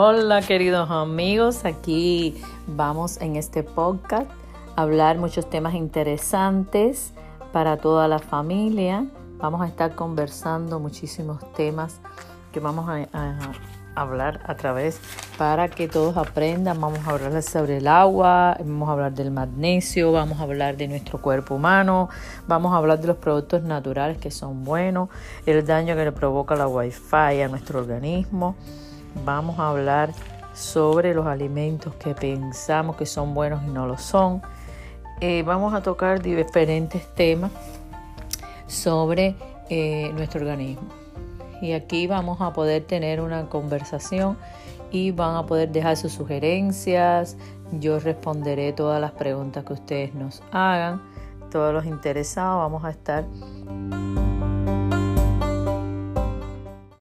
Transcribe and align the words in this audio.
Hola 0.00 0.42
queridos 0.42 0.88
amigos, 0.92 1.64
aquí 1.64 2.40
vamos 2.68 3.20
en 3.20 3.34
este 3.34 3.64
podcast 3.64 4.30
a 4.76 4.82
hablar 4.82 5.18
muchos 5.18 5.50
temas 5.50 5.74
interesantes 5.74 7.12
para 7.52 7.78
toda 7.78 8.06
la 8.06 8.20
familia. 8.20 9.06
Vamos 9.38 9.60
a 9.60 9.66
estar 9.66 9.96
conversando 9.96 10.78
muchísimos 10.78 11.40
temas 11.54 11.98
que 12.52 12.60
vamos 12.60 12.88
a, 12.88 13.08
hablar 13.96 14.40
a 14.46 14.54
través 14.54 15.00
para 15.36 15.66
que 15.66 15.88
todos 15.88 16.16
aprendan. 16.16 16.80
Vamos 16.80 17.00
a 17.04 17.10
hablar 17.10 17.42
sobre 17.42 17.78
el 17.78 17.88
agua, 17.88 18.56
vamos 18.60 18.88
a 18.88 18.92
hablar 18.92 19.14
del 19.14 19.32
magnesio, 19.32 20.12
vamos 20.12 20.38
a 20.38 20.44
hablar 20.44 20.76
de 20.76 20.86
nuestro 20.86 21.20
cuerpo 21.20 21.56
humano, 21.56 22.08
vamos 22.46 22.72
a 22.72 22.76
hablar 22.76 23.00
de 23.00 23.08
los 23.08 23.16
productos 23.16 23.64
naturales 23.64 24.18
que 24.18 24.30
son 24.30 24.62
buenos, 24.62 25.08
el 25.44 25.66
daño 25.66 25.96
que 25.96 26.04
le 26.04 26.12
provoca 26.12 26.54
la 26.54 26.68
wifi 26.68 27.42
a 27.42 27.48
nuestro 27.48 27.80
organismo. 27.80 28.54
Vamos 29.24 29.58
a 29.58 29.70
hablar 29.70 30.12
sobre 30.54 31.14
los 31.14 31.26
alimentos 31.26 31.94
que 31.94 32.14
pensamos 32.14 32.96
que 32.96 33.06
son 33.06 33.34
buenos 33.34 33.62
y 33.64 33.70
no 33.70 33.86
lo 33.86 33.98
son. 33.98 34.42
Eh, 35.20 35.42
vamos 35.44 35.74
a 35.74 35.82
tocar 35.82 36.22
diferentes 36.22 37.06
temas 37.14 37.50
sobre 38.66 39.34
eh, 39.68 40.10
nuestro 40.14 40.40
organismo 40.40 40.88
y 41.60 41.72
aquí 41.72 42.06
vamos 42.06 42.40
a 42.40 42.52
poder 42.52 42.84
tener 42.84 43.20
una 43.20 43.46
conversación 43.46 44.36
y 44.90 45.10
van 45.10 45.36
a 45.36 45.46
poder 45.46 45.70
dejar 45.70 45.96
sus 45.96 46.12
sugerencias. 46.12 47.36
Yo 47.72 47.98
responderé 47.98 48.72
todas 48.72 49.00
las 49.00 49.12
preguntas 49.12 49.64
que 49.64 49.72
ustedes 49.74 50.14
nos 50.14 50.42
hagan. 50.52 51.02
Todos 51.50 51.72
los 51.72 51.84
interesados 51.84 52.58
vamos 52.58 52.84
a 52.84 52.90
estar 52.90 53.24